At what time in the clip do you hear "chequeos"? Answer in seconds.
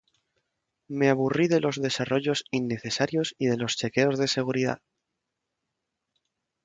3.77-4.17